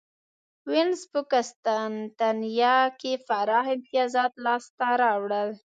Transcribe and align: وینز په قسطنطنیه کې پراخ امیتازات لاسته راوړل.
وینز 0.71 1.01
په 1.11 1.19
قسطنطنیه 1.31 2.77
کې 2.99 3.11
پراخ 3.27 3.65
امیتازات 3.75 4.33
لاسته 4.45 4.87
راوړل. 5.03 5.49